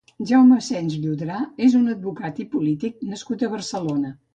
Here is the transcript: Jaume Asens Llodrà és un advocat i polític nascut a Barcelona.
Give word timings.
Jaume 0.29 0.55
Asens 0.55 0.95
Llodrà 1.03 1.43
és 1.67 1.77
un 1.83 1.95
advocat 1.95 2.43
i 2.45 2.49
polític 2.57 3.09
nascut 3.15 3.51
a 3.51 3.57
Barcelona. 3.59 4.17